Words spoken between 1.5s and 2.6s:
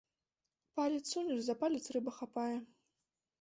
палец рыба хапае!